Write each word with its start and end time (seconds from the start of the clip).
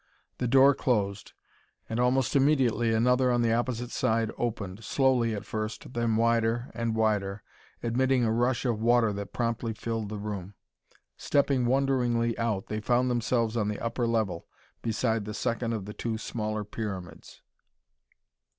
The 0.39 0.47
door 0.47 0.73
closed, 0.73 1.33
and 1.87 1.99
almost 1.99 2.35
immediately 2.35 2.91
another 2.91 3.31
on 3.31 3.43
the 3.43 3.53
opposite 3.53 3.91
side 3.91 4.31
opened, 4.35 4.83
slowly 4.83 5.35
at 5.35 5.45
first, 5.45 5.93
then 5.93 6.15
wider 6.15 6.71
and 6.73 6.95
wider, 6.95 7.43
admitting 7.83 8.25
a 8.25 8.31
rush 8.31 8.65
of 8.65 8.81
water 8.81 9.13
that 9.13 9.31
promptly 9.31 9.75
filled 9.75 10.09
the 10.09 10.17
room. 10.17 10.55
Stepping 11.17 11.67
wonderingly 11.67 12.35
out, 12.39 12.65
they 12.65 12.79
found 12.79 13.11
themselves 13.11 13.55
on 13.55 13.67
the 13.67 13.77
upper 13.79 14.07
level, 14.07 14.47
beside 14.81 15.25
the 15.25 15.35
second 15.35 15.71
of 15.71 15.85
the 15.85 15.93
two 15.93 16.17
smaller 16.17 16.63
pyramids. 16.63 17.43